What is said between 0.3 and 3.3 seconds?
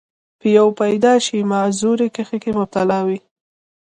پۀ يو پېدائشي معذورۍ کښې مبتلا وي،